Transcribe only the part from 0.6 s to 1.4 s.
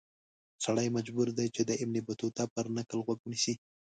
سړی مجبور